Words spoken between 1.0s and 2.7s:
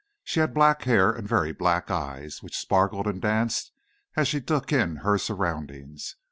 and very black eyes, which